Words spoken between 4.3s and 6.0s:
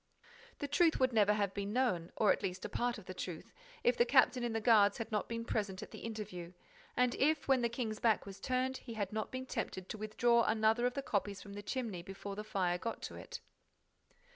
in the guards had not been present at the